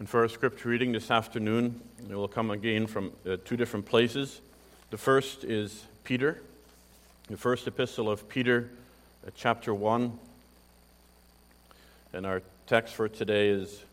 [0.00, 1.78] And for our scripture reading this afternoon,
[2.08, 4.40] it will come again from uh, two different places.
[4.88, 6.40] The first is Peter,
[7.28, 8.70] the first epistle of Peter,
[9.26, 10.18] uh, chapter 1.
[12.14, 13.84] And our text for today is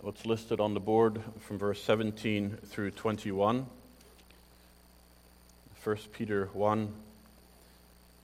[0.00, 3.66] what's listed on the board from verse 17 through 21.
[5.84, 6.92] 1 Peter 1.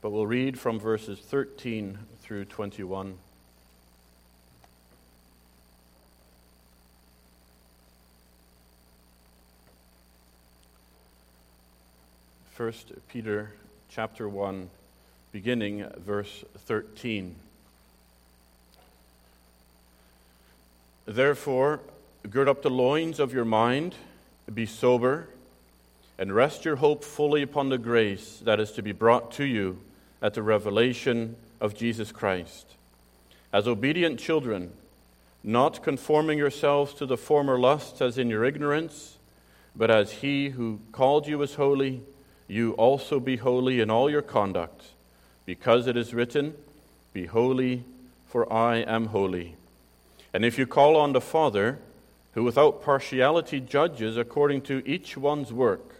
[0.02, 3.16] But we'll read from verses 13 through 21.
[12.60, 12.74] 1
[13.08, 13.52] Peter
[13.88, 14.68] chapter 1,
[15.32, 17.34] beginning verse 13.
[21.06, 21.80] Therefore,
[22.28, 23.94] gird up the loins of your mind,
[24.52, 25.28] be sober,
[26.18, 29.80] and rest your hope fully upon the grace that is to be brought to you
[30.20, 32.66] at the revelation of Jesus Christ.
[33.54, 34.70] As obedient children,
[35.42, 39.16] not conforming yourselves to the former lusts as in your ignorance,
[39.74, 42.02] but as he who called you is holy,
[42.50, 44.82] you also be holy in all your conduct,
[45.46, 46.52] because it is written,
[47.12, 47.84] Be holy,
[48.26, 49.54] for I am holy.
[50.34, 51.78] And if you call on the Father,
[52.32, 55.94] who without partiality judges according to each one's work,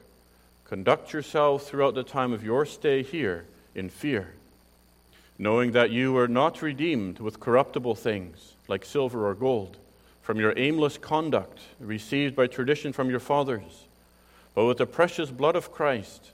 [0.64, 3.44] conduct yourselves throughout the time of your stay here
[3.76, 4.34] in fear,
[5.38, 9.76] knowing that you were not redeemed with corruptible things, like silver or gold,
[10.20, 13.86] from your aimless conduct received by tradition from your fathers,
[14.52, 16.32] but with the precious blood of Christ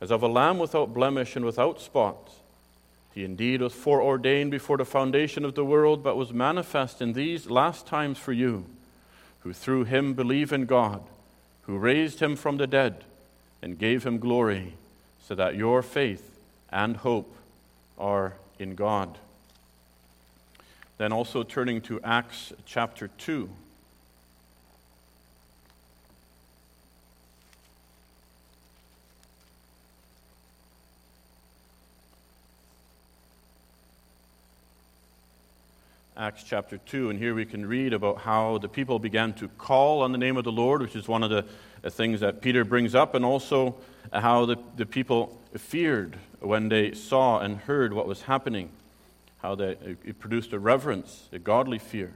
[0.00, 2.30] as of a lamb without blemish and without spot.
[3.14, 7.48] He indeed was foreordained before the foundation of the world, but was manifest in these
[7.48, 8.66] last times for you,
[9.40, 11.02] who through him believe in God,
[11.62, 13.04] who raised him from the dead
[13.62, 14.74] and gave him glory,
[15.22, 16.38] so that your faith
[16.70, 17.34] and hope
[17.96, 19.16] are in God.
[20.98, 23.48] Then also turning to Acts chapter 2.
[36.16, 40.02] Acts chapter 2, and here we can read about how the people began to call
[40.02, 41.44] on the name of the Lord, which is one of the,
[41.90, 43.74] things that Peter brings up, and also
[44.12, 48.70] how the, the people feared when they saw and heard what was happening,
[49.42, 52.12] how they, it produced a reverence, a godly fear.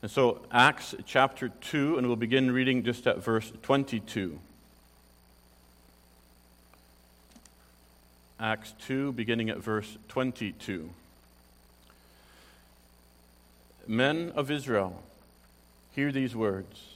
[0.00, 4.38] And so, Acts chapter 2, and we'll begin reading just at verse 22.
[8.38, 10.88] Acts 2, beginning at verse 22.
[13.88, 15.02] Men of Israel,
[15.92, 16.94] hear these words.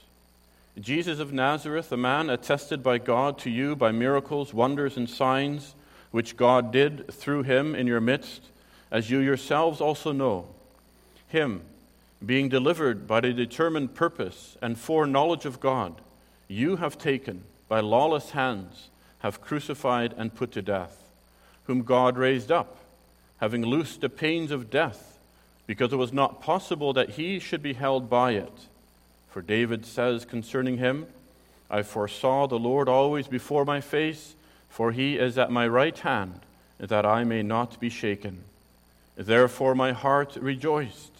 [0.79, 5.75] Jesus of Nazareth, a man attested by God to you by miracles, wonders, and signs,
[6.11, 8.43] which God did through him in your midst,
[8.89, 10.47] as you yourselves also know.
[11.27, 11.61] Him,
[12.25, 15.95] being delivered by the determined purpose and foreknowledge of God,
[16.47, 18.89] you have taken by lawless hands,
[19.19, 21.03] have crucified and put to death,
[21.65, 22.77] whom God raised up,
[23.37, 25.18] having loosed the pains of death
[25.69, 28.51] because it was not possible that he should be held by it.
[29.29, 31.05] For David says concerning him,
[31.69, 34.33] I foresaw the Lord always before my face,
[34.67, 36.39] for he is at my right hand,
[36.79, 38.39] that I may not be shaken.
[39.15, 41.11] Therefore my heart rejoiced,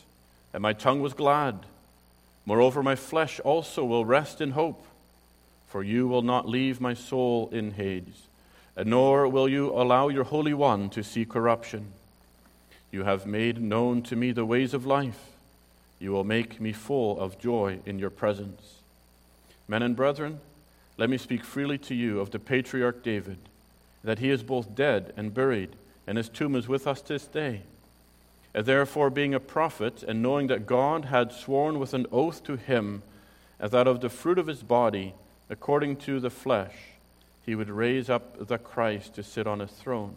[0.51, 1.59] and my tongue was glad.
[2.43, 4.83] Moreover, my flesh also will rest in hope,
[5.67, 8.23] for you will not leave my soul in Hades,
[8.83, 11.93] nor will you allow your Holy One to see corruption.
[12.91, 15.31] You have made known to me the ways of life.
[15.99, 18.79] You will make me full of joy in your presence.
[19.67, 20.39] Men and brethren,
[20.97, 23.37] let me speak freely to you of the patriarch David,
[24.03, 25.75] that he is both dead and buried,
[26.07, 27.61] and his tomb is with us this day.
[28.53, 32.55] And therefore, being a prophet, and knowing that God had sworn with an oath to
[32.55, 33.03] him,
[33.59, 35.13] that of the fruit of his body,
[35.49, 36.73] according to the flesh,
[37.45, 40.15] he would raise up the Christ to sit on his throne.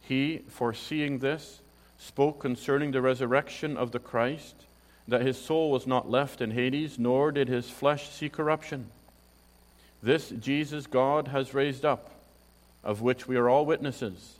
[0.00, 1.59] He, foreseeing this,
[2.00, 4.54] spoke concerning the resurrection of the Christ,
[5.06, 8.86] that his soul was not left in Hades, nor did his flesh see corruption.
[10.02, 12.10] This Jesus God has raised up,
[12.82, 14.36] of which we are all witnesses.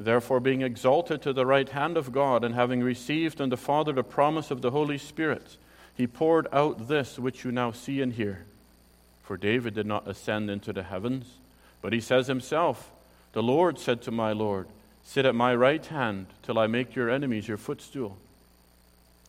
[0.00, 3.92] Therefore, being exalted to the right hand of God, and having received from the Father
[3.92, 5.56] the promise of the Holy Spirit,
[5.94, 8.44] he poured out this which you now see and hear.
[9.22, 11.26] For David did not ascend into the heavens,
[11.80, 12.90] but he says himself,
[13.34, 14.66] The Lord said to my Lord,
[15.04, 18.16] Sit at my right hand till I make your enemies your footstool.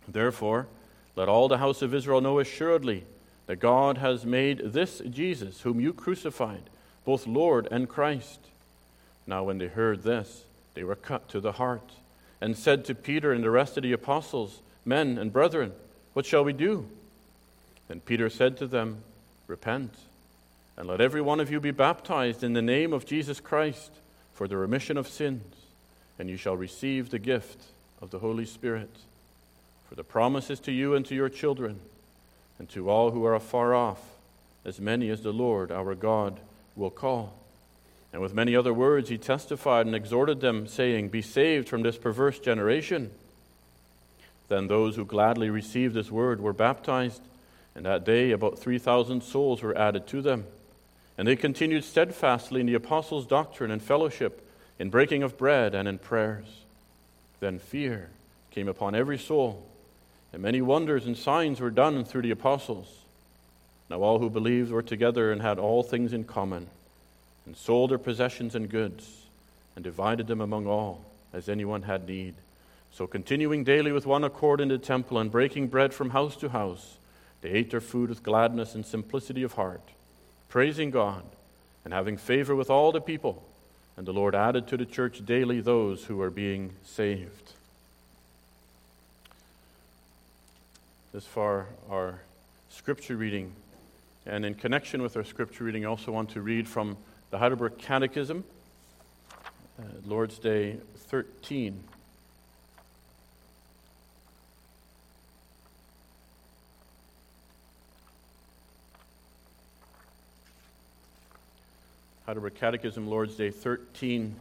[0.08, 0.68] Therefore,
[1.16, 3.06] let all the house of Israel know assuredly
[3.48, 6.64] that God has made this Jesus, whom you crucified,
[7.06, 8.40] both Lord and Christ.
[9.28, 10.44] Now, when they heard this,
[10.74, 11.92] they were cut to the heart,
[12.42, 15.72] and said to Peter and the rest of the apostles, Men and brethren,
[16.14, 16.88] what shall we do?
[17.88, 19.04] Then Peter said to them,
[19.48, 19.94] Repent,
[20.78, 23.92] and let every one of you be baptized in the name of Jesus Christ
[24.34, 25.44] for the remission of sins,
[26.20, 27.62] and you shall receive the gift
[28.02, 28.90] of the Holy Spirit.
[29.90, 31.80] For the promise is to you and to your children,
[32.60, 34.02] and to all who are afar off,
[34.66, 36.40] as many as the Lord our God
[36.76, 37.34] will call.
[38.12, 41.98] And with many other words he testified and exhorted them, saying, Be saved from this
[41.98, 43.12] perverse generation.
[44.50, 47.22] Then those who gladly received this word were baptized
[47.76, 50.46] and that day, about 3,000 souls were added to them.
[51.18, 54.43] And they continued steadfastly in the apostles' doctrine and fellowship,
[54.80, 56.46] in breaking of bread and in prayers.
[57.40, 58.10] Then fear
[58.52, 59.66] came upon every soul,
[60.32, 62.88] and many wonders and signs were done through the apostles.
[63.90, 66.68] Now all who believed were together and had all things in common,
[67.46, 69.26] and sold their possessions and goods,
[69.76, 71.04] and divided them among all,
[71.34, 72.36] as anyone had need.
[72.92, 76.50] So continuing daily with one accord in the temple, and breaking bread from house to
[76.50, 76.98] house,
[77.42, 79.82] they ate their food with gladness and simplicity of heart,
[80.48, 81.24] praising God
[81.84, 83.44] and having favor with all the people.
[83.96, 87.54] And the Lord added to the church daily those who were being saved.
[91.14, 92.20] This far, our
[92.70, 93.54] scripture reading.
[94.26, 96.98] And in connection with our scripture reading, I also want to read from
[97.30, 98.44] the Heidelberg Catechism,
[99.80, 101.84] uh, Lord's Day 13.
[112.26, 114.34] Heidelberg Catechism, Lord's Day 13,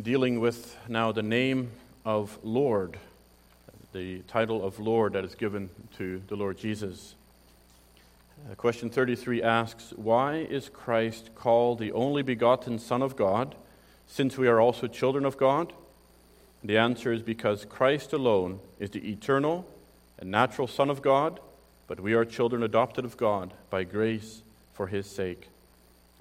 [0.00, 1.72] dealing with now the name
[2.04, 2.96] of Lord,
[3.92, 7.16] the title of Lord that is given to the Lord Jesus.
[8.48, 13.56] Uh, question 33 asks Why is Christ called the only begotten Son of God,
[14.06, 15.72] since we are also children of God?
[16.62, 19.66] The answer is because Christ alone is the eternal
[20.20, 21.40] and natural Son of God,
[21.88, 24.42] but we are children adopted of God by grace
[24.74, 25.48] for his sake.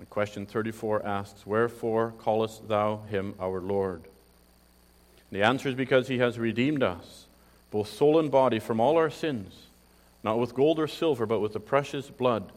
[0.01, 4.01] And question 34 asks, Wherefore callest thou him our Lord?
[4.01, 7.27] And the answer is because he has redeemed us,
[7.69, 9.53] both soul and body, from all our sins,
[10.24, 12.51] not with gold or silver, but with the precious blood,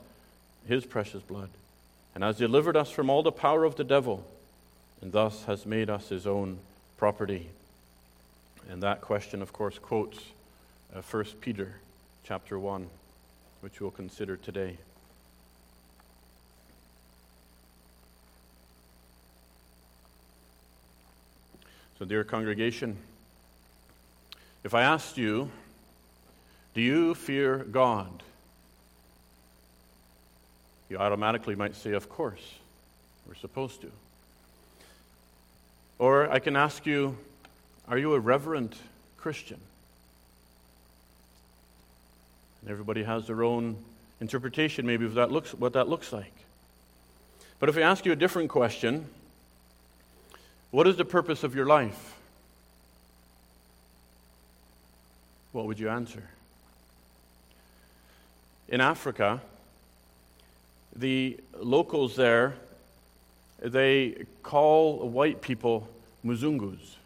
[0.66, 1.50] his precious blood,
[2.14, 4.24] and has delivered us from all the power of the devil,
[5.02, 6.58] and thus has made us his own
[6.96, 7.50] property.
[8.70, 10.18] And that question, of course, quotes
[10.96, 11.74] uh, 1 Peter
[12.24, 12.88] chapter 1,
[13.60, 14.78] which we'll consider today.
[21.98, 22.96] So, dear congregation,
[24.64, 25.48] if I asked you,
[26.74, 28.22] do you fear God?
[30.90, 32.54] You automatically might say, Of course,
[33.28, 33.92] we're supposed to.
[36.00, 37.16] Or I can ask you,
[37.86, 38.74] Are you a reverent
[39.16, 39.60] Christian?
[42.60, 43.76] And everybody has their own
[44.20, 46.32] interpretation, maybe, of that looks, what that looks like.
[47.60, 49.06] But if I ask you a different question,
[50.74, 52.16] what is the purpose of your life?
[55.52, 56.24] What would you answer?
[58.68, 59.40] In Africa,
[60.96, 62.54] the locals there,
[63.62, 65.88] they call white people
[66.26, 66.96] Muzungus.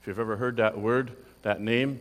[0.00, 1.12] If you've ever heard that word,
[1.42, 2.00] that name,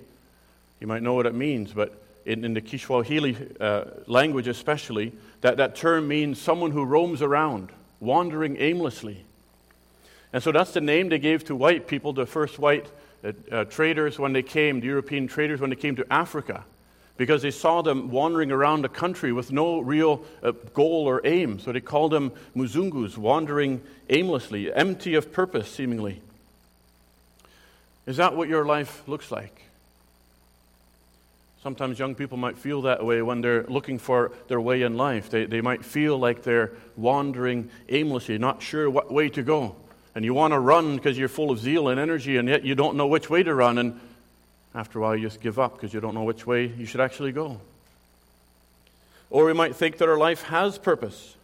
[0.80, 5.58] you might know what it means, but in, in the Kiswahili uh, language especially, that,
[5.58, 7.70] that term means someone who roams around,
[8.00, 9.24] wandering aimlessly.
[10.34, 12.88] And so that's the name they gave to white people, the first white
[13.24, 16.66] uh, uh, traders when they came, the European traders when they came to Africa,
[17.18, 21.60] because they saw them wandering around the country with no real uh, goal or aim.
[21.60, 26.22] So they called them Muzungus, wandering aimlessly, empty of purpose, seemingly.
[28.06, 29.62] Is that what your life looks like?
[31.64, 35.32] Sometimes young people might feel that way when they're looking for their way in life.
[35.32, 39.76] They, they might feel like they're wandering aimlessly, not sure what way to go
[40.16, 42.74] and you want to run because you're full of zeal and energy, and yet you
[42.74, 44.00] don't know which way to run, and
[44.74, 47.02] after a while you just give up because you don't know which way you should
[47.02, 47.60] actually go.
[49.30, 51.36] Or we might think that our life has purpose.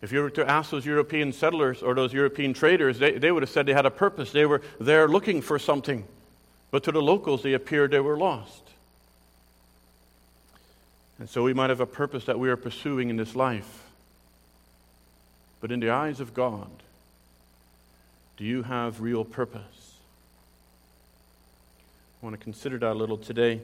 [0.00, 3.42] If you were to ask those European settlers or those European traders, they, they would
[3.42, 4.32] have said they had a purpose.
[4.32, 6.04] They were there looking for something.
[6.70, 8.62] But to the locals, they appeared they were lost.
[11.18, 13.84] And so we might have a purpose that we are pursuing in this life.
[15.60, 16.70] But in the eyes of God,
[18.38, 19.96] do you have real purpose?
[22.22, 23.60] I want to consider that a little today.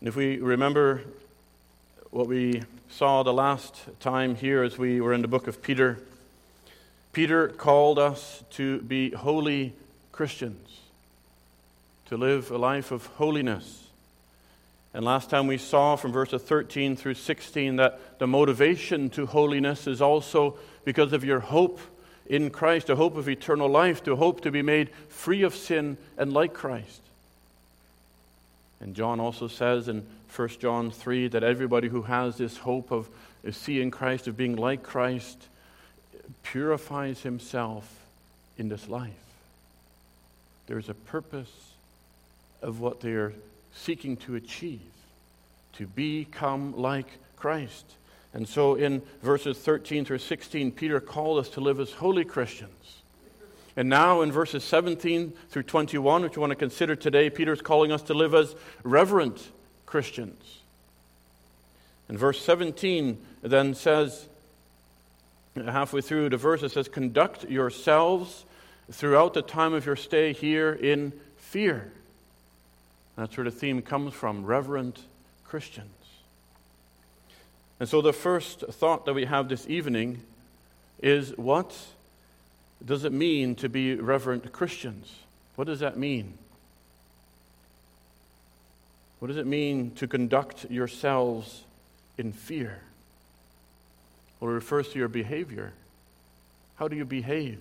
[0.00, 1.02] And if we remember
[2.10, 5.98] what we saw the last time here as we were in the book of Peter,
[7.12, 9.74] Peter called us to be holy
[10.10, 10.80] Christians,
[12.06, 13.88] to live a life of holiness.
[14.94, 19.86] And last time we saw from verses 13 through 16 that the motivation to holiness
[19.86, 20.56] is also
[20.86, 21.78] because of your hope
[22.28, 25.96] in Christ, a hope of eternal life, to hope to be made free of sin
[26.16, 27.00] and like Christ.
[28.80, 30.06] And John also says in
[30.36, 33.08] 1 John 3 that everybody who has this hope of
[33.50, 35.48] seeing Christ, of being like Christ,
[36.42, 37.90] purifies himself
[38.58, 39.12] in this life.
[40.66, 41.72] There's a purpose
[42.60, 43.32] of what they are
[43.74, 44.80] seeking to achieve
[45.74, 47.06] to become like
[47.36, 47.84] Christ.
[48.34, 53.02] And so in verses 13 through 16, Peter called us to live as holy Christians.
[53.76, 57.62] And now in verses 17 through 21, which we want to consider today, Peter is
[57.62, 59.50] calling us to live as reverent
[59.86, 60.58] Christians.
[62.08, 64.26] And verse 17 then says,
[65.56, 68.44] halfway through the verse, it says, Conduct yourselves
[68.90, 71.92] throughout the time of your stay here in fear.
[73.16, 75.00] That's where the theme comes from reverent
[75.44, 75.97] Christians.
[77.80, 80.22] And so the first thought that we have this evening
[81.00, 81.76] is what
[82.84, 85.12] does it mean to be reverent Christians?
[85.56, 86.34] What does that mean?
[89.18, 91.64] What does it mean to conduct yourselves
[92.16, 92.80] in fear?
[94.38, 95.72] Well, it refers to your behavior.
[96.76, 97.60] How do you behave?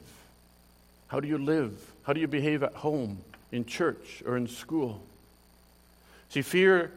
[1.08, 1.74] How do you live?
[2.04, 3.20] How do you behave at home,
[3.52, 5.02] in church, or in school?
[6.30, 6.92] See, fear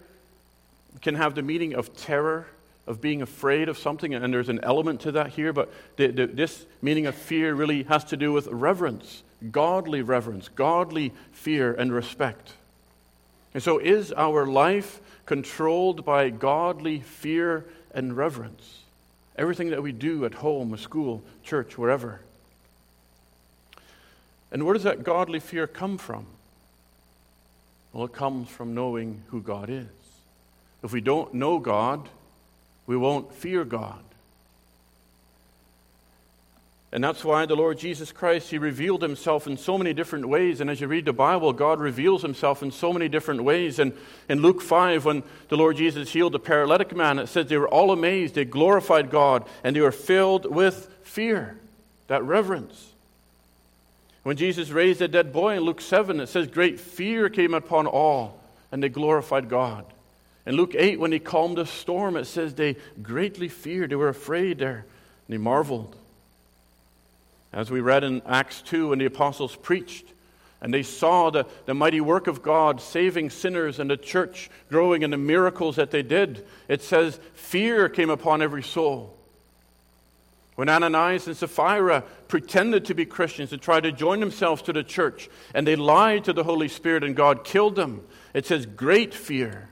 [1.00, 2.46] can have the meaning of terror,
[2.90, 6.26] of being afraid of something, and there's an element to that here, but the, the,
[6.26, 11.92] this meaning of fear really has to do with reverence, godly reverence, godly fear and
[11.92, 12.54] respect.
[13.54, 18.80] And so, is our life controlled by godly fear and reverence?
[19.38, 22.20] Everything that we do at home, school, church, wherever.
[24.50, 26.26] And where does that godly fear come from?
[27.92, 29.86] Well, it comes from knowing who God is.
[30.82, 32.08] If we don't know God,
[32.90, 34.02] we won't fear God.
[36.90, 40.60] And that's why the Lord Jesus Christ, He revealed Himself in so many different ways.
[40.60, 43.78] And as you read the Bible, God reveals Himself in so many different ways.
[43.78, 43.92] And
[44.28, 47.68] in Luke 5, when the Lord Jesus healed the paralytic man, it says they were
[47.68, 51.56] all amazed, they glorified God, and they were filled with fear,
[52.08, 52.90] that reverence.
[54.24, 57.86] When Jesus raised a dead boy in Luke 7, it says great fear came upon
[57.86, 58.40] all,
[58.72, 59.84] and they glorified God.
[60.50, 63.90] In Luke 8, when he calmed the storm, it says they greatly feared.
[63.90, 64.84] They were afraid there, and
[65.28, 65.94] they marveled.
[67.52, 70.06] As we read in Acts 2, when the apostles preached,
[70.60, 75.04] and they saw the, the mighty work of God saving sinners and the church growing
[75.04, 79.16] and the miracles that they did, it says fear came upon every soul.
[80.56, 84.82] When Ananias and Sapphira pretended to be Christians and tried to join themselves to the
[84.82, 88.04] church, and they lied to the Holy Spirit and God killed them,
[88.34, 89.68] it says great fear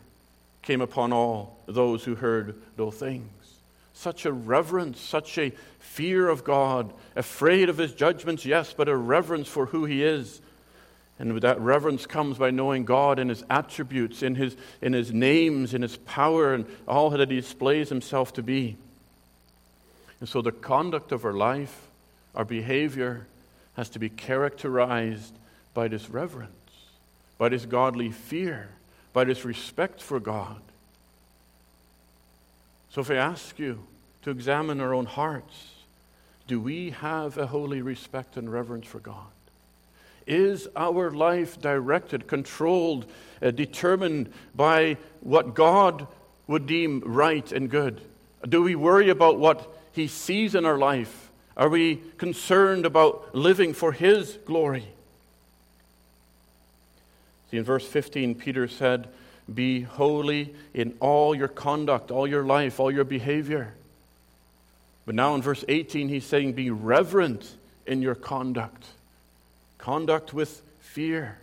[0.69, 3.31] came upon all those who heard those things.
[3.95, 8.95] Such a reverence, such a fear of God, afraid of his judgments, yes, but a
[8.95, 10.43] reverence for who he is.
[11.19, 15.73] And that reverence comes by knowing God and his attributes, in his, in his names,
[15.73, 18.77] in his power, and all that he displays himself to be.
[20.21, 21.87] And so the conduct of our life,
[22.35, 23.27] our behavior,
[23.75, 25.33] has to be characterized
[25.73, 26.53] by this reverence,
[27.39, 28.69] by this godly fear
[29.19, 30.61] by this respect for God.
[32.93, 33.81] So, if I ask you
[34.23, 35.73] to examine our own hearts,
[36.47, 39.27] do we have a holy respect and reverence for God?
[40.29, 43.07] Is our life directed, controlled,
[43.43, 46.07] uh, determined by what God
[46.47, 48.01] would deem right and good?
[48.49, 51.33] Do we worry about what He sees in our life?
[51.57, 54.87] Are we concerned about living for His glory?
[57.51, 59.09] See, in verse 15, Peter said,
[59.53, 63.75] Be holy in all your conduct, all your life, all your behavior.
[65.07, 67.51] But now in verse 18, he's saying, Be reverent
[67.87, 68.85] in your conduct,
[69.79, 71.39] conduct with fear.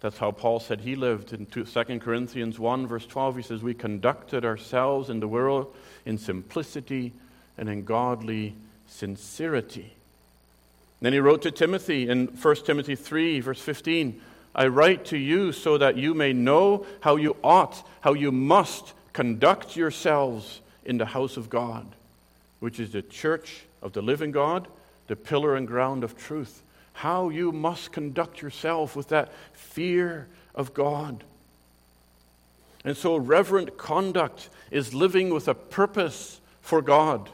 [0.00, 1.64] That's how Paul said he lived in 2
[2.00, 3.36] Corinthians 1, verse 12.
[3.36, 7.12] He says, We conducted ourselves in the world in simplicity
[7.56, 8.54] and in godly
[8.88, 9.92] sincerity.
[11.02, 14.20] Then he wrote to Timothy in 1 Timothy 3, verse 15
[14.54, 18.92] I write to you so that you may know how you ought, how you must
[19.12, 21.86] conduct yourselves in the house of God,
[22.60, 24.68] which is the church of the living God,
[25.06, 26.62] the pillar and ground of truth.
[26.92, 31.24] How you must conduct yourself with that fear of God.
[32.84, 37.30] And so, reverent conduct is living with a purpose for God.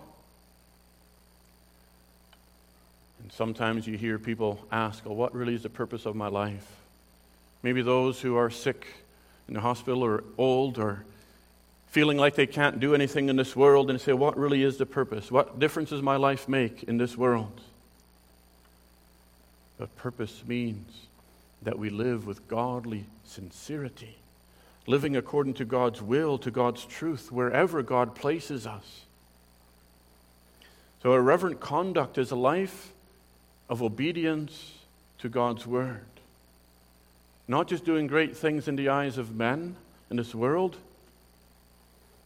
[3.30, 6.66] Sometimes you hear people ask, well, what really is the purpose of my life?
[7.62, 8.87] Maybe those who are sick
[9.49, 11.04] in the hospital or old or
[11.88, 14.87] feeling like they can't do anything in this world and say, What really is the
[14.87, 15.30] purpose?
[15.30, 17.61] What difference does my life make in this world?
[19.78, 21.06] But purpose means
[21.62, 24.16] that we live with godly sincerity,
[24.87, 29.02] living according to God's will, to God's truth, wherever God places us.
[31.02, 32.92] So, a reverent conduct is a life
[33.69, 34.73] of obedience
[35.19, 36.05] to God's word.
[37.47, 39.77] Not just doing great things in the eyes of men
[40.11, 40.77] in this world,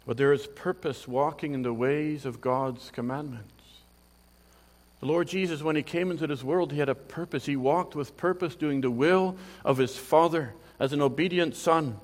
[0.07, 3.49] but there is purpose walking in the ways of God's commandments.
[5.01, 7.47] The Lord Jesus, when He came into this world, He had a purpose.
[7.47, 11.97] He walked with purpose, doing the will of His Father as an obedient Son.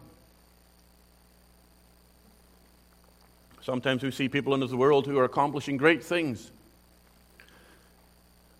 [3.62, 6.50] Sometimes we see people in this world who are accomplishing great things.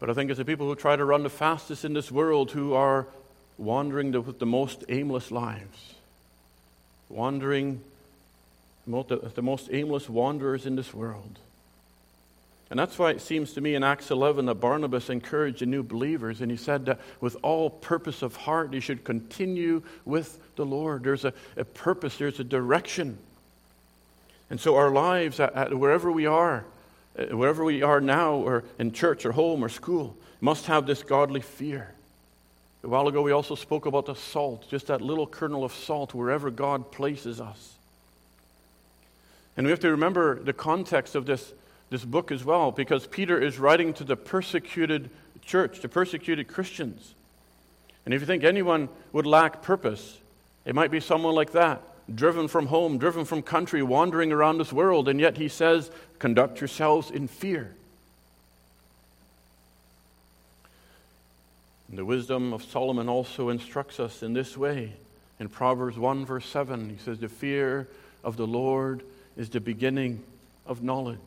[0.01, 2.51] But I think it's the people who try to run the fastest in this world
[2.53, 3.07] who are
[3.57, 5.95] wandering the, with the most aimless lives,
[7.09, 7.81] wandering
[8.87, 11.39] the the most aimless wanderers in this world.
[12.71, 15.83] And that's why it seems to me in Acts 11 that Barnabas encouraged the new
[15.83, 20.67] believers, and he said that with all purpose of heart, they should continue with the
[20.67, 21.03] Lord.
[21.05, 23.17] There's a, a purpose, there's a direction.
[24.51, 26.65] And so our lives, at, at wherever we are,
[27.19, 31.03] Uh, wherever we are now, or in church, or home, or school, must have this
[31.03, 31.93] godly fear.
[32.85, 36.15] A while ago, we also spoke about the salt, just that little kernel of salt
[36.15, 37.75] wherever God places us.
[39.57, 41.53] And we have to remember the context of this,
[41.91, 45.11] this book as well, because Peter is writing to the persecuted
[45.43, 47.15] church, the persecuted Christians.
[48.05, 50.19] And if you think anyone would lack purpose,
[50.65, 51.83] it might be someone like that,
[52.15, 56.61] driven from home, driven from country, wandering around this world, and yet he says, conduct
[56.61, 57.75] yourselves in fear.
[61.89, 64.93] And the wisdom of Solomon also instructs us in this way.
[65.41, 67.89] In Proverbs 1, verse 7, he says, The fear
[68.25, 69.03] of the Lord
[69.37, 70.23] is the beginning
[70.67, 71.19] of knowledge,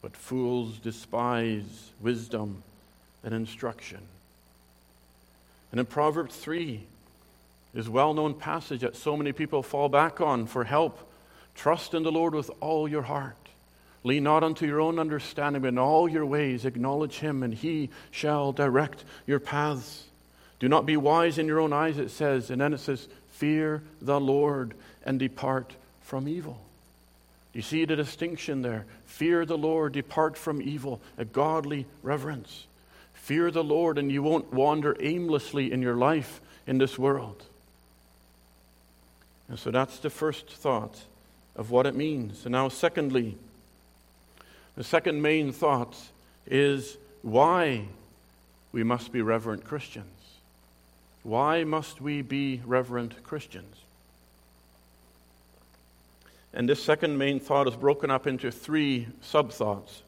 [0.00, 2.62] but fools despise wisdom
[3.24, 4.00] and instruction.
[5.70, 6.82] And in Proverbs 3,
[7.74, 11.08] this well known passage that so many people fall back on for help
[11.54, 13.36] trust in the Lord with all your heart.
[14.04, 17.90] Lean not unto your own understanding, but in all your ways acknowledge him, and he
[18.10, 20.04] shall direct your paths.
[20.58, 22.50] Do not be wise in your own eyes, it says.
[22.50, 26.60] And then it says, Fear the Lord and depart from evil.
[27.52, 28.86] You see the distinction there.
[29.06, 32.66] Fear the Lord, depart from evil, a godly reverence.
[33.14, 37.42] Fear the Lord, and you won't wander aimlessly in your life in this world.
[39.48, 41.02] And so that's the first thought
[41.56, 42.44] of what it means.
[42.44, 43.36] And now, secondly,
[44.76, 45.96] the second main thought
[46.46, 47.84] is why
[48.72, 50.06] we must be reverent Christians.
[51.22, 53.76] Why must we be reverent Christians?
[56.54, 60.02] And this second main thought is broken up into three sub thoughts.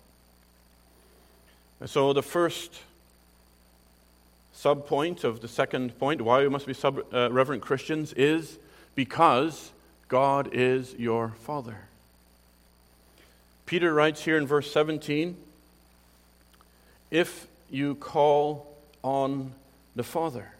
[1.80, 2.72] And so, the first
[4.52, 8.58] sub point of the second point, why we must be sub, uh, reverent Christians, is
[8.94, 9.72] because
[10.08, 11.76] God is your Father.
[13.66, 15.36] Peter writes here in verse 17
[17.10, 18.66] if you call
[19.02, 19.52] on
[19.96, 20.50] the Father.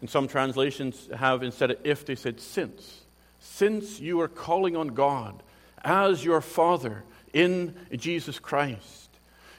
[0.00, 3.00] And some translations have, instead of if, they said since
[3.40, 5.42] since you are calling on God
[5.82, 8.99] as your Father in Jesus Christ,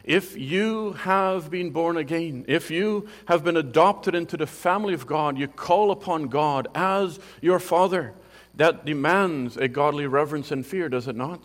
[0.03, 5.05] if you have been born again, if you have been adopted into the family of
[5.05, 8.13] God, you call upon God as your Father.
[8.55, 11.39] That demands a godly reverence and fear, does it not?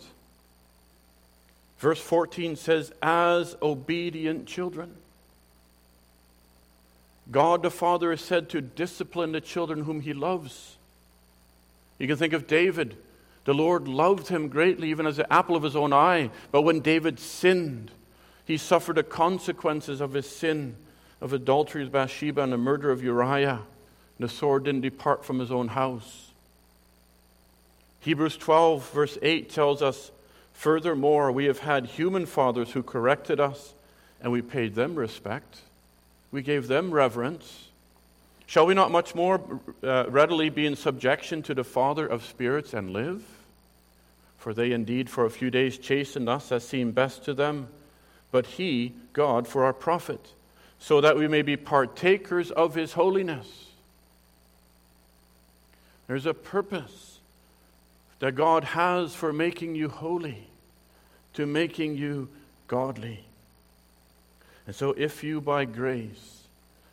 [1.79, 4.95] Verse 14 says, as obedient children.
[7.29, 10.77] God the Father is said to discipline the children whom he loves.
[11.99, 12.95] You can think of David.
[13.45, 16.31] The Lord loved him greatly, even as the apple of his own eye.
[16.51, 17.91] But when David sinned,
[18.47, 20.77] he suffered the consequences of his sin
[21.19, 23.59] of adultery with Bathsheba and the murder of Uriah.
[24.19, 26.31] The sword didn't depart from his own house.
[27.99, 30.11] Hebrews 12, verse 8 tells us
[30.53, 33.73] Furthermore, we have had human fathers who corrected us,
[34.21, 35.57] and we paid them respect.
[36.31, 37.67] We gave them reverence.
[38.45, 39.41] Shall we not much more
[39.83, 43.23] uh, readily be in subjection to the Father of spirits and live?
[44.37, 47.67] For they indeed for a few days chastened us as seemed best to them,
[48.31, 50.33] but He, God, for our profit,
[50.79, 53.65] so that we may be partakers of His holiness.
[56.07, 57.19] There's a purpose
[58.19, 60.47] that God has for making you holy,
[61.33, 62.29] to making you
[62.67, 63.23] godly.
[64.65, 66.43] And so, if you by grace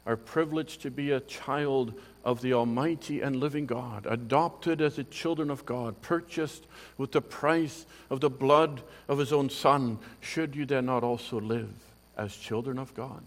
[0.07, 1.95] are privileged to be a child
[2.25, 6.65] of the Almighty and living God, adopted as the children of God, purchased
[6.97, 11.39] with the price of the blood of His own Son, should you then not also
[11.39, 11.71] live
[12.17, 13.23] as children of God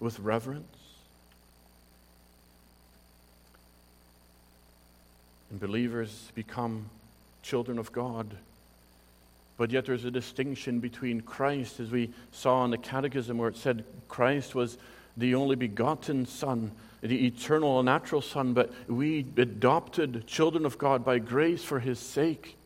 [0.00, 0.66] with reverence?
[5.50, 6.86] And believers become
[7.42, 8.26] children of God.
[9.56, 13.56] But yet there's a distinction between Christ, as we saw in the Catechism, where it
[13.56, 14.76] said Christ was
[15.16, 21.04] the only begotten Son, the eternal and natural Son, but we adopted children of God
[21.04, 22.56] by grace for His sake.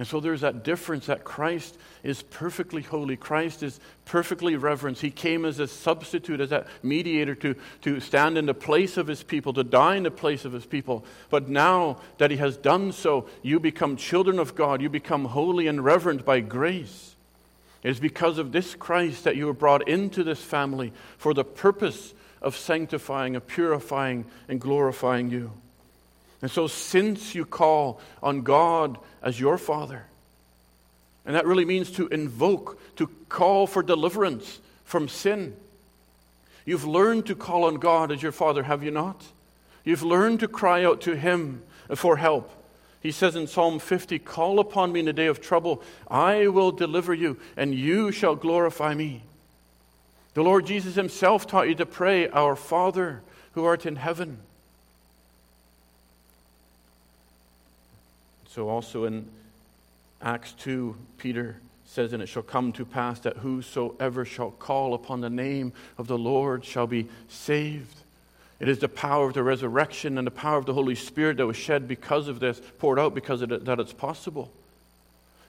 [0.00, 3.16] And so there's that difference that Christ is perfectly holy.
[3.16, 4.98] Christ is perfectly reverent.
[4.98, 9.06] He came as a substitute, as that mediator to, to stand in the place of
[9.06, 11.04] his people, to die in the place of his people.
[11.28, 14.80] But now that he has done so, you become children of God.
[14.80, 17.09] You become holy and reverent by grace.
[17.82, 21.44] It is because of this Christ that you were brought into this family for the
[21.44, 22.12] purpose
[22.42, 25.52] of sanctifying, of purifying, and glorifying you.
[26.42, 30.04] And so, since you call on God as your Father,
[31.26, 35.54] and that really means to invoke, to call for deliverance from sin.
[36.64, 39.22] You've learned to call on God as your Father, have you not?
[39.84, 41.62] You've learned to cry out to Him
[41.94, 42.50] for help.
[43.00, 46.70] He says in Psalm 50 Call upon me in the day of trouble, I will
[46.70, 49.22] deliver you, and you shall glorify me.
[50.34, 54.38] The Lord Jesus Himself taught you to pray, Our Father who art in heaven.
[58.48, 59.26] So, also in
[60.20, 65.20] Acts 2, Peter says, And it shall come to pass that whosoever shall call upon
[65.20, 67.96] the name of the Lord shall be saved.
[68.60, 71.46] It is the power of the resurrection and the power of the Holy Spirit that
[71.46, 74.52] was shed because of this, poured out because of it, that it's possible.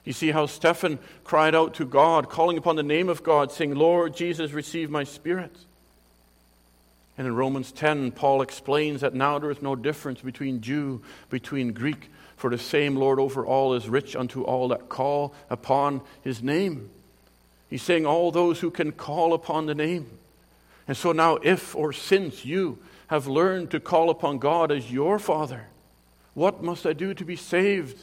[0.04, 3.74] You see how Stephen cried out to God, calling upon the name of God, saying,
[3.74, 5.54] Lord Jesus, receive my spirit.
[7.18, 11.74] And in Romans 10, Paul explains that now there is no difference between Jew, between
[11.74, 16.42] Greek, for the same Lord over all is rich unto all that call upon his
[16.42, 16.90] name.
[17.68, 20.06] He's saying, All those who can call upon the name.
[20.88, 22.78] And so now, if or since you
[23.12, 25.66] have learned to call upon God as your Father.
[26.32, 28.00] What must I do to be saved?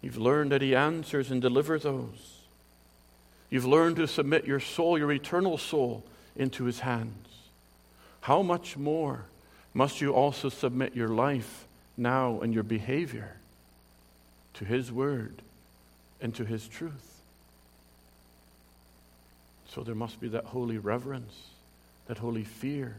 [0.00, 2.38] You've learned that He answers and delivers those.
[3.50, 6.02] You've learned to submit your soul, your eternal soul,
[6.34, 7.28] into His hands.
[8.22, 9.26] How much more
[9.74, 11.66] must you also submit your life
[11.98, 13.36] now and your behavior
[14.54, 15.42] to His Word
[16.22, 17.20] and to His truth?
[19.68, 21.34] So there must be that holy reverence,
[22.06, 22.96] that holy fear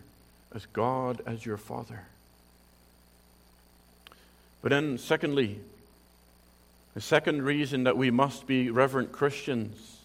[0.54, 2.02] as God as your Father.
[4.62, 5.60] But then, secondly,
[6.94, 10.00] the second reason that we must be reverent Christians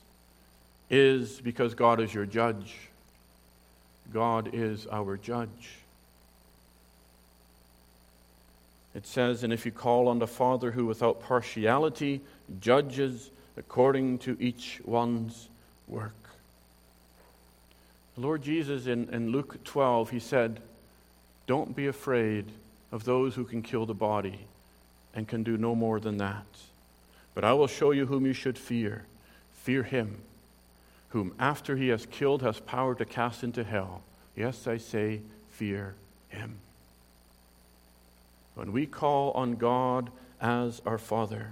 [0.88, 2.76] is because God is your judge.
[4.12, 5.78] God is our judge.
[8.94, 12.20] It says, And if you call on the Father who without partiality
[12.60, 15.48] judges according to each one's
[15.88, 16.25] work.
[18.16, 20.60] The Lord Jesus in, in Luke 12, he said,
[21.46, 22.46] Don't be afraid
[22.90, 24.40] of those who can kill the body
[25.14, 26.46] and can do no more than that.
[27.34, 29.04] But I will show you whom you should fear.
[29.52, 30.18] Fear him,
[31.10, 34.02] whom after he has killed has power to cast into hell.
[34.34, 35.94] Yes, I say, fear
[36.30, 36.58] him.
[38.54, 40.08] When we call on God
[40.40, 41.48] as our Father,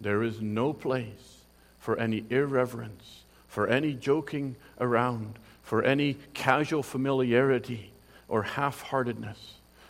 [0.00, 1.38] there is no place
[1.80, 5.34] for any irreverence, for any joking around,
[5.70, 7.92] for any casual familiarity
[8.26, 9.38] or half heartedness,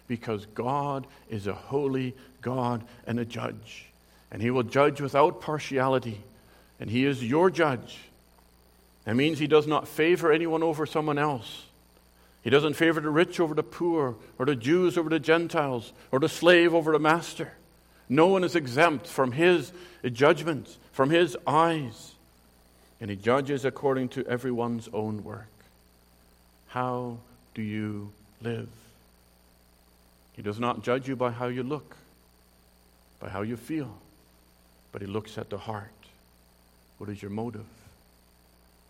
[0.09, 3.87] because God is a holy God and a judge.
[4.31, 6.21] And He will judge without partiality.
[6.81, 7.97] And He is your judge.
[9.07, 11.65] That means He does not favor anyone over someone else.
[12.43, 16.21] He doesn't favor the rich over the poor, or the Jews over the Gentiles, or
[16.21, 17.53] the slave over the master.
[18.07, 19.73] No one is exempt from His
[20.13, 22.13] judgments, from His eyes.
[23.01, 25.47] And He judges according to everyone's own work.
[26.71, 27.19] How
[27.55, 28.69] do you live?
[30.35, 31.97] He does not judge you by how you look,
[33.19, 33.93] by how you feel,
[34.93, 35.91] but He looks at the heart.
[36.99, 37.67] What is your motive?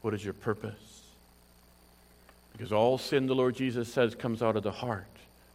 [0.02, 1.00] What is your purpose?
[2.52, 5.06] Because all sin, the Lord Jesus says, comes out of the heart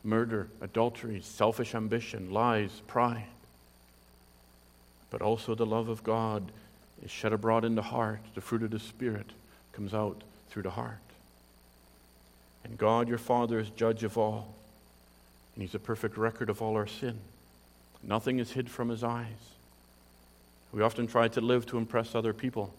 [0.03, 3.25] murder, adultery, selfish ambition, lies, pride.
[5.09, 6.51] But also the love of God
[7.03, 8.19] is shed abroad in the heart.
[8.35, 9.31] The fruit of the Spirit
[9.73, 11.04] comes out through the heart.
[12.65, 14.53] And God, your Father, is judge of all.
[15.53, 17.19] And He's a perfect record of all our sin.
[18.03, 19.27] Nothing is hid from His eyes.
[20.73, 22.73] We often try to live to impress other people.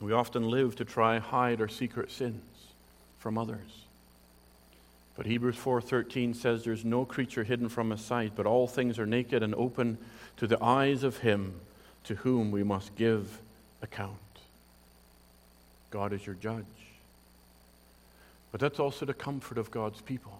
[0.00, 2.42] We often live to try hide our secret sins.
[3.20, 3.84] from others.
[5.16, 9.06] But Hebrews 4:13 says there's no creature hidden from his sight, but all things are
[9.06, 9.96] naked and open
[10.38, 11.60] to the eyes of him
[12.02, 13.38] to whom we must give
[13.80, 14.16] account.
[15.92, 16.64] God is your judge.
[18.52, 20.38] But that's also the comfort of God's people.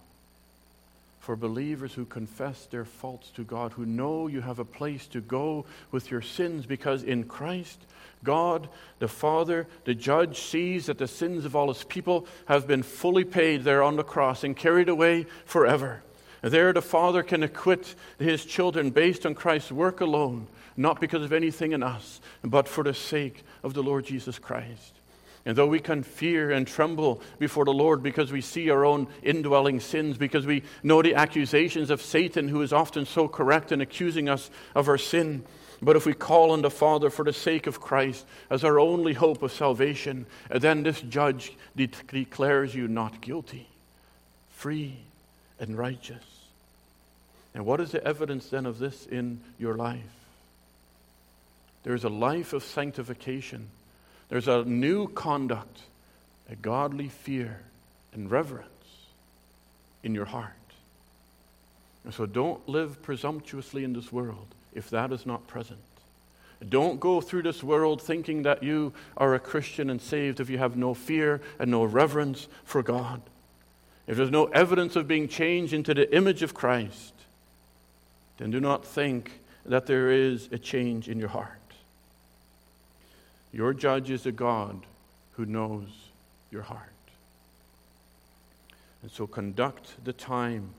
[1.20, 5.20] For believers who confess their faults to God, who know you have a place to
[5.20, 7.79] go with your sins, because in Christ,
[8.25, 12.83] God, the Father, the judge, sees that the sins of all his people have been
[12.83, 16.03] fully paid there on the cross and carried away forever.
[16.42, 21.33] There, the Father can acquit his children based on Christ's work alone, not because of
[21.33, 24.92] anything in us, but for the sake of the Lord Jesus Christ.
[25.44, 29.09] And though we can fear and tremble before the Lord because we see our own
[29.22, 33.81] indwelling sins, because we know the accusations of Satan, who is often so correct in
[33.81, 35.44] accusing us of our sin,
[35.83, 39.14] but if we call on the Father for the sake of Christ as our only
[39.14, 43.66] hope of salvation, then this judge de- declares you not guilty,
[44.50, 44.94] free,
[45.59, 46.22] and righteous.
[47.52, 49.98] And what is the evidence then of this in your life?
[51.83, 53.68] There is a life of sanctification
[54.33, 55.83] there's a new conduct,
[56.51, 57.61] a godly fear
[58.14, 58.71] and reverence
[60.03, 60.55] in your heart.
[62.03, 65.81] And so don't live presumptuously in this world if that is not present.
[66.66, 70.57] Don't go through this world thinking that you are a Christian and saved if you
[70.57, 73.21] have no fear and no reverence for God.
[74.07, 77.12] If there's no evidence of being changed into the image of Christ,
[78.38, 81.62] then do not think that there is a change in your heart.
[83.52, 84.80] Your judge is a God
[85.32, 85.88] who knows
[86.50, 86.88] your heart.
[89.02, 90.70] And so conduct the time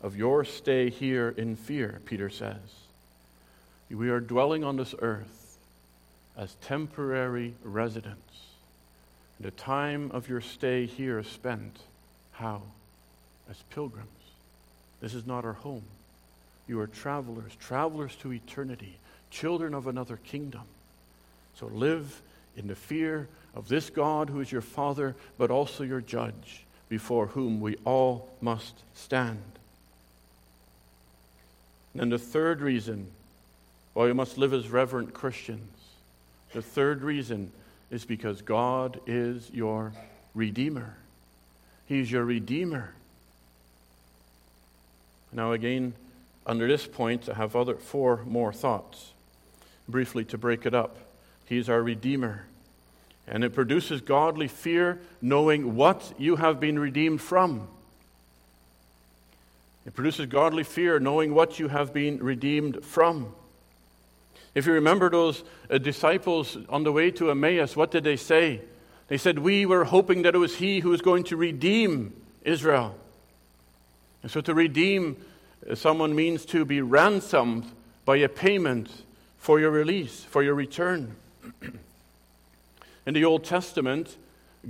[0.00, 2.58] of your stay here in fear, Peter says.
[3.90, 5.58] We are dwelling on this earth
[6.36, 8.40] as temporary residents.
[9.38, 11.78] And The time of your stay here is spent
[12.32, 12.62] how?
[13.50, 14.08] As pilgrims.
[15.00, 15.82] This is not our home.
[16.66, 18.96] You are travelers, travelers to eternity,
[19.30, 20.62] children of another kingdom.
[21.54, 22.20] So live
[22.56, 27.26] in the fear of this God who is your Father, but also your judge, before
[27.26, 29.40] whom we all must stand.
[31.94, 33.08] And the third reason
[33.92, 35.70] why we must live as reverent Christians,
[36.52, 37.52] the third reason
[37.90, 39.92] is because God is your
[40.34, 40.96] Redeemer.
[41.86, 42.94] He's your Redeemer.
[45.30, 45.94] Now, again,
[46.46, 49.12] under this point, I have other four more thoughts,
[49.88, 50.96] briefly to break it up.
[51.46, 52.46] He's our Redeemer.
[53.26, 57.68] And it produces godly fear, knowing what you have been redeemed from.
[59.86, 63.34] It produces godly fear, knowing what you have been redeemed from.
[64.54, 68.60] If you remember those uh, disciples on the way to Emmaus, what did they say?
[69.08, 72.94] They said, We were hoping that it was He who was going to redeem Israel.
[74.22, 75.16] And so to redeem
[75.68, 77.64] uh, someone means to be ransomed
[78.04, 78.90] by a payment
[79.38, 81.16] for your release, for your return.
[83.06, 84.16] in the Old Testament,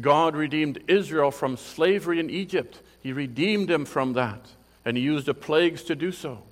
[0.00, 2.80] God redeemed Israel from slavery in Egypt.
[3.02, 4.40] He redeemed them from that,
[4.84, 6.42] and He used the plagues to do so.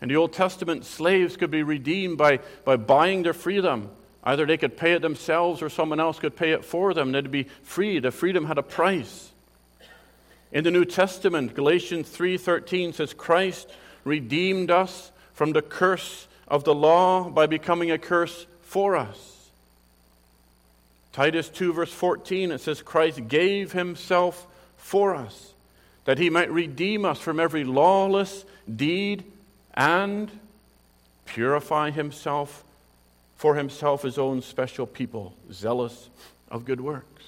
[0.00, 3.90] In the Old Testament, slaves could be redeemed by, by buying their freedom.
[4.22, 7.12] Either they could pay it themselves or someone else could pay it for them.
[7.12, 7.98] They'd be free.
[7.98, 9.32] The freedom had a price.
[10.52, 13.68] In the New Testament, Galatians 3:13 says Christ
[14.04, 19.48] redeemed us from the curse of the law by becoming a curse for us.
[21.12, 25.52] Titus 2, verse 14, it says, Christ gave himself for us,
[26.04, 29.24] that he might redeem us from every lawless deed
[29.74, 30.30] and
[31.24, 32.62] purify himself
[33.36, 36.08] for himself his own special people, zealous
[36.50, 37.24] of good works.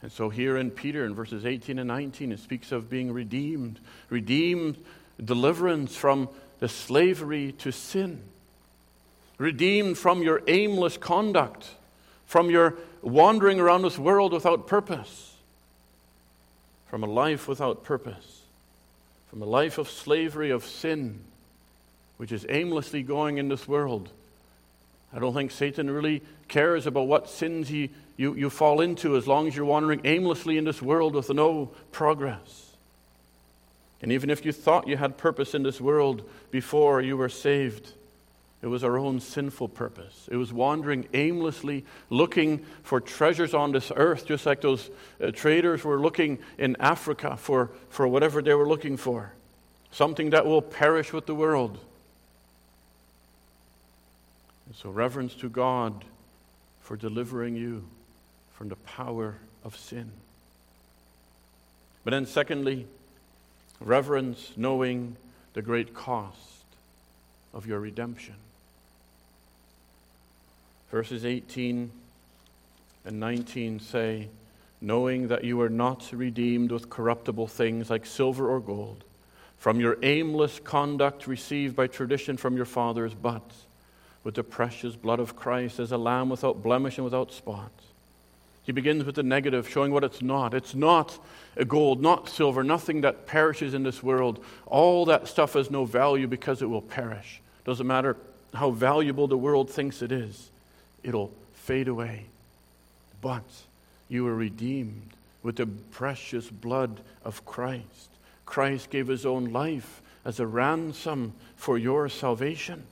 [0.00, 3.78] And so here in Peter, in verses 18 and 19, it speaks of being redeemed,
[4.08, 4.76] redeemed
[5.22, 6.28] deliverance from
[6.62, 8.22] the slavery to sin,
[9.36, 11.68] redeemed from your aimless conduct,
[12.24, 15.34] from your wandering around this world without purpose,
[16.86, 18.42] from a life without purpose,
[19.28, 21.18] from a life of slavery, of sin,
[22.16, 24.08] which is aimlessly going in this world.
[25.12, 29.26] I don't think Satan really cares about what sins he, you, you fall into as
[29.26, 32.71] long as you're wandering aimlessly in this world with no progress.
[34.02, 37.92] And even if you thought you had purpose in this world before you were saved,
[38.60, 40.28] it was our own sinful purpose.
[40.30, 45.84] It was wandering aimlessly, looking for treasures on this earth, just like those uh, traders
[45.84, 49.32] were looking in Africa for, for whatever they were looking for.
[49.90, 51.78] Something that will perish with the world.
[54.66, 56.04] And so, reverence to God
[56.80, 57.84] for delivering you
[58.54, 60.10] from the power of sin.
[62.04, 62.86] But then, secondly,
[63.86, 65.16] reverence, knowing
[65.54, 66.64] the great cost
[67.52, 68.34] of your redemption.
[70.90, 71.90] Verses 18
[73.04, 74.28] and 19 say,
[74.80, 79.04] Knowing that you are not redeemed with corruptible things like silver or gold,
[79.58, 83.48] from your aimless conduct received by tradition from your fathers, but
[84.24, 87.70] with the precious blood of Christ as a lamb without blemish and without spot.
[88.64, 90.54] He begins with the negative, showing what it's not.
[90.54, 91.18] It's not
[91.66, 94.42] gold, not silver, nothing that perishes in this world.
[94.66, 97.40] All that stuff has no value because it will perish.
[97.64, 98.16] Doesn't matter
[98.54, 100.50] how valuable the world thinks it is,
[101.02, 102.26] it'll fade away.
[103.20, 103.44] But
[104.08, 105.10] you were redeemed
[105.42, 108.10] with the precious blood of Christ.
[108.46, 112.84] Christ gave his own life as a ransom for your salvation.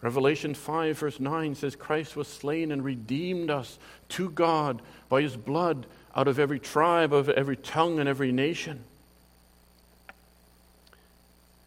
[0.00, 3.78] Revelation 5, verse 9 says, Christ was slain and redeemed us
[4.10, 8.84] to God by his blood out of every tribe, of every tongue, and every nation.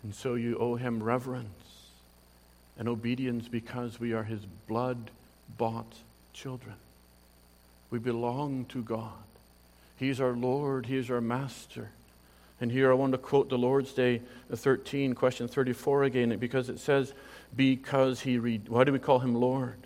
[0.03, 1.47] And so you owe him reverence
[2.77, 5.11] and obedience because we are his blood
[5.57, 5.93] bought
[6.33, 6.75] children.
[7.89, 9.11] We belong to God.
[9.97, 11.89] He is our Lord, He is our Master.
[12.61, 14.21] And here I want to quote the Lord's Day
[14.51, 17.13] uh, 13, question 34 again, because it says,
[17.55, 19.77] because he, re- why do we call him Lord?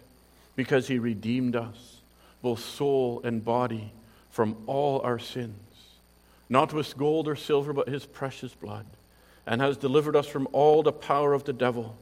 [0.56, 2.02] Because he redeemed us,
[2.42, 3.92] both soul and body,
[4.30, 5.56] from all our sins,
[6.50, 8.86] not with gold or silver, but his precious blood,
[9.48, 11.96] and has delivered us from all the power of the devil,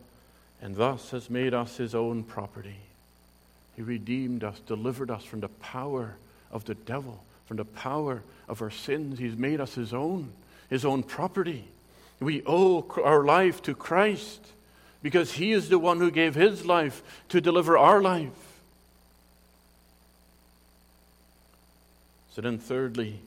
[0.59, 2.77] and thus has made us his own property.
[3.75, 6.15] He redeemed us, delivered us from the power
[6.51, 9.19] of the devil, from the power of our sins.
[9.19, 10.31] He's made us his own,
[10.69, 11.67] his own property.
[12.19, 14.39] We owe our life to Christ
[15.03, 18.31] because He is the one who gave His life to deliver our life.
[22.31, 23.19] So then, thirdly,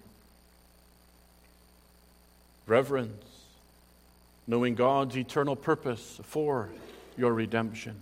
[2.66, 3.24] reverence,
[4.48, 6.70] knowing God's eternal purpose for
[7.16, 7.94] your redemption,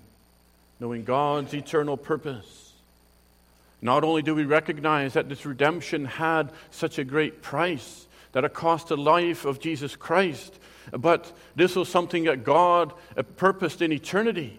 [0.81, 2.73] knowing God's eternal purpose.
[3.83, 8.89] Not only do we recognize that this redemption had such a great price, that cost
[8.89, 10.59] the life of Jesus Christ,
[10.93, 12.93] but this was something that God
[13.37, 14.59] purposed in eternity.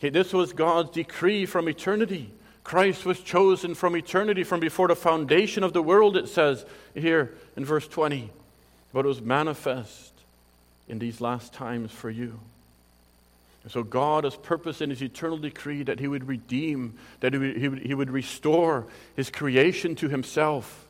[0.00, 2.30] This was God's decree from eternity.
[2.62, 7.34] Christ was chosen from eternity, from before the foundation of the world, it says here
[7.56, 8.30] in verse 20.
[8.92, 10.12] But it was manifest
[10.88, 12.38] in these last times for you.
[13.62, 17.38] And so God has purposed in his eternal decree that he would redeem, that he
[17.38, 18.86] would, he would restore
[19.16, 20.86] his creation to himself.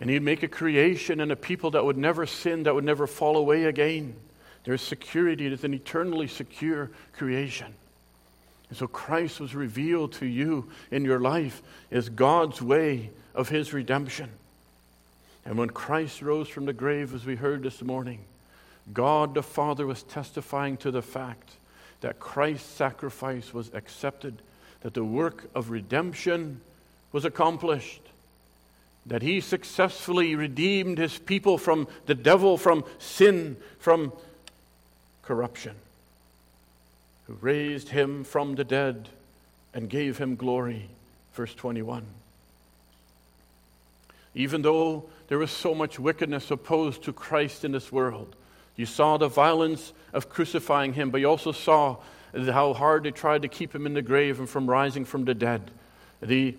[0.00, 3.06] And he'd make a creation and a people that would never sin, that would never
[3.06, 4.16] fall away again.
[4.64, 7.74] There's security, it is an eternally secure creation.
[8.68, 13.72] And so Christ was revealed to you in your life as God's way of his
[13.72, 14.30] redemption.
[15.44, 18.20] And when Christ rose from the grave, as we heard this morning,
[18.92, 21.50] God the Father was testifying to the fact
[22.00, 24.40] that Christ's sacrifice was accepted,
[24.80, 26.60] that the work of redemption
[27.12, 28.00] was accomplished
[29.06, 34.12] that he successfully redeemed his people from the devil, from sin, from
[35.22, 35.74] corruption,
[37.26, 39.08] who raised him from the dead
[39.74, 40.88] and gave him glory.
[41.34, 42.04] Verse 21.
[44.34, 48.34] Even though there was so much wickedness opposed to Christ in this world,
[48.76, 51.96] you saw the violence of crucifying him, but you also saw
[52.34, 55.34] how hard they tried to keep him in the grave and from rising from the
[55.34, 55.70] dead.
[56.20, 56.56] The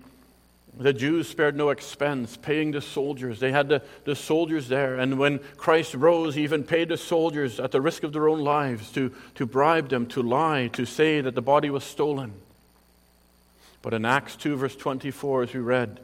[0.78, 3.40] the Jews spared no expense paying the soldiers.
[3.40, 4.96] They had the, the soldiers there.
[4.96, 8.40] And when Christ rose, he even paid the soldiers at the risk of their own
[8.40, 12.34] lives to, to bribe them, to lie, to say that the body was stolen.
[13.80, 16.00] But in Acts 2, verse 24, as we read,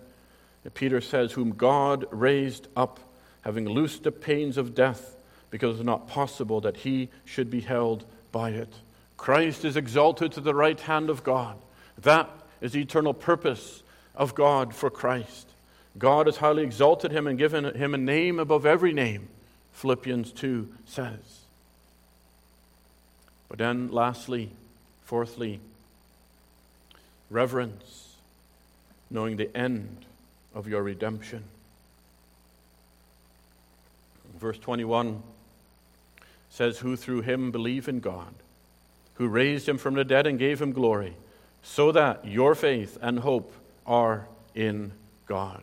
[0.74, 2.98] Peter says, Whom God raised up,
[3.42, 5.16] having loosed the pains of death,
[5.50, 8.72] because it was not possible that he should be held by it.
[9.18, 11.58] Christ is exalted to the right hand of God.
[11.98, 12.30] That
[12.62, 13.81] is the eternal purpose
[14.14, 15.48] of God for Christ.
[15.98, 19.28] God has highly exalted him and given him a name above every name,
[19.72, 21.40] Philippians 2 says.
[23.48, 24.50] But then, lastly,
[25.04, 25.60] fourthly,
[27.28, 28.16] reverence,
[29.10, 30.06] knowing the end
[30.54, 31.44] of your redemption.
[34.38, 35.22] Verse 21
[36.48, 38.32] says, Who through him believe in God,
[39.14, 41.14] who raised him from the dead and gave him glory,
[41.62, 43.52] so that your faith and hope
[43.86, 44.92] are in
[45.26, 45.62] God.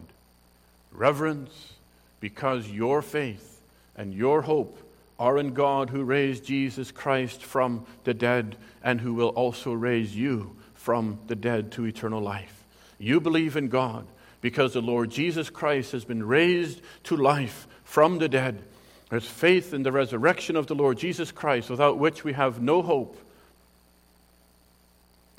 [0.91, 1.73] Reverence
[2.19, 3.61] because your faith
[3.95, 4.77] and your hope
[5.19, 10.15] are in God who raised Jesus Christ from the dead and who will also raise
[10.15, 12.63] you from the dead to eternal life.
[12.97, 14.05] You believe in God
[14.41, 18.61] because the Lord Jesus Christ has been raised to life from the dead.
[19.09, 22.81] There's faith in the resurrection of the Lord Jesus Christ, without which we have no
[22.81, 23.17] hope.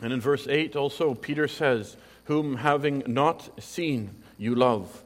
[0.03, 1.97] And in verse 8 also, Peter says,
[2.31, 5.03] Whom having not seen, you love.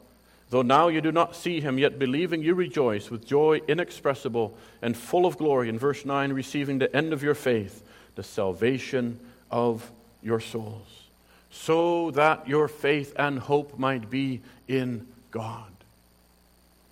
[0.51, 4.95] Though now you do not see him, yet believing you rejoice with joy inexpressible and
[4.95, 5.67] full of glory.
[5.67, 7.81] In verse 9, receiving the end of your faith,
[8.13, 9.19] the salvation
[9.49, 9.89] of
[10.21, 11.07] your souls,
[11.49, 15.71] so that your faith and hope might be in God.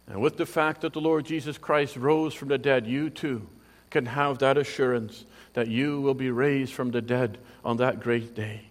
[0.08, 3.46] And with the fact that the Lord Jesus Christ rose from the dead, you too
[3.92, 8.34] can have that assurance that you will be raised from the dead on that great
[8.34, 8.62] day.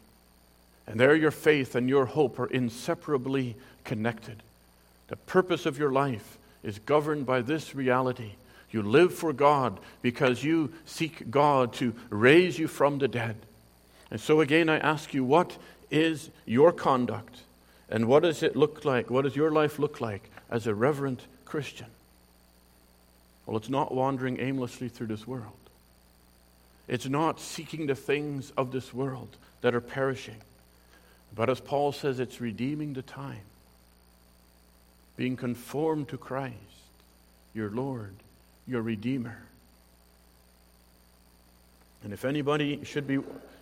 [0.87, 4.43] And there your faith and your hope are inseparably connected.
[5.09, 8.33] The purpose of your life is governed by this reality.
[8.71, 13.37] You live for God because you seek God to raise you from the dead.
[14.11, 15.57] And so, again, I ask you, what
[15.91, 17.41] is your conduct?
[17.89, 19.11] And what does it look like?
[19.11, 21.89] What does your life look like as a reverent Christian?
[23.45, 25.53] Well, it's not wandering aimlessly through this world.
[26.89, 30.37] It's not seeking the things of this world that are perishing.
[31.35, 33.41] But as Paul says, it's redeeming the time,
[35.17, 36.57] being conformed to Christ,
[37.55, 38.15] your Lord,
[38.67, 39.39] your Redeemer.
[42.05, 43.19] And if anybody should be,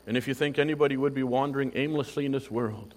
[0.07, 2.95] and if you think anybody would be wandering aimlessly in this world,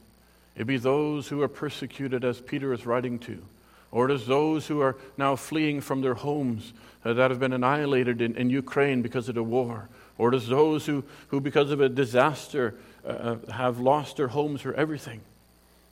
[0.55, 3.43] it'd be those who are persecuted, as Peter is writing to,
[3.91, 6.73] or it is those who are now fleeing from their homes
[7.05, 10.47] uh, that have been annihilated in, in Ukraine because of the war, or it is
[10.47, 12.73] those who, who because of a disaster,
[13.05, 15.21] uh, have lost their homes or everything.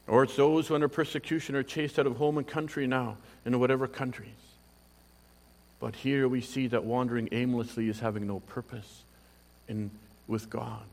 [0.07, 3.59] Or it's those who, under persecution, are chased out of home and country now, in
[3.59, 4.29] whatever countries.
[5.79, 9.03] But here we see that wandering aimlessly is having no purpose
[9.67, 9.89] in,
[10.27, 10.83] with God,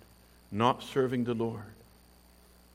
[0.50, 1.62] not serving the Lord.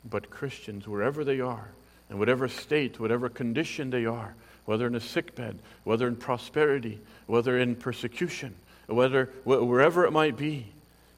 [0.08, 1.68] But Christians, wherever they are,
[2.10, 4.34] in whatever state, whatever condition they are,
[4.64, 8.54] whether in a sickbed, whether in prosperity, whether in persecution,
[8.86, 10.66] whether wherever it might be,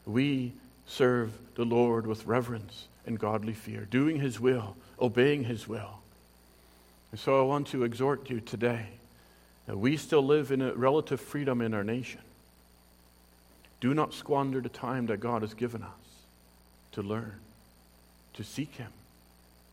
[0.04, 0.52] we
[0.87, 6.01] serve the Lord with reverence and godly fear, doing His will, obeying His will.
[7.11, 8.87] And so I want to exhort you today
[9.66, 12.20] that we still live in a relative freedom in our nation.
[13.80, 15.91] Do not squander the time that God has given us
[16.93, 17.34] to learn,
[18.34, 18.93] to seek Him,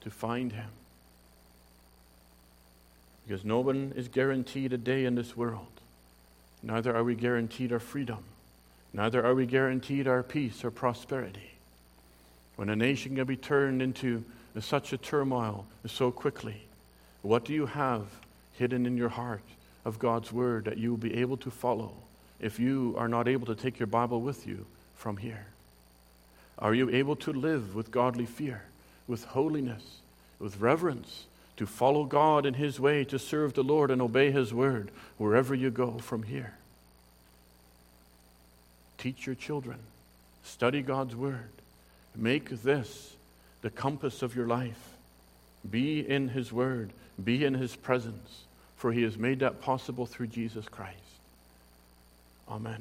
[0.01, 0.69] to find Him.
[3.25, 5.67] Because no one is guaranteed a day in this world.
[6.61, 8.23] Neither are we guaranteed our freedom.
[8.93, 11.51] Neither are we guaranteed our peace or prosperity.
[12.55, 14.23] When a nation can be turned into
[14.59, 16.61] such a turmoil so quickly,
[17.23, 18.05] what do you have
[18.53, 19.41] hidden in your heart
[19.83, 21.93] of God's Word that you will be able to follow
[22.39, 24.65] if you are not able to take your Bible with you
[24.95, 25.47] from here?
[26.59, 28.61] Are you able to live with godly fear,
[29.07, 30.01] with holiness,
[30.39, 31.25] with reverence,
[31.57, 35.55] to follow God in His way, to serve the Lord and obey His Word wherever
[35.55, 36.53] you go from here?
[39.03, 39.79] Teach your children,
[40.45, 41.49] study God's Word,
[42.15, 43.13] make this
[43.61, 44.79] the compass of your life.
[45.69, 48.43] Be in His Word, be in His presence,
[48.77, 50.95] for He has made that possible through Jesus Christ.
[52.47, 52.71] Amen.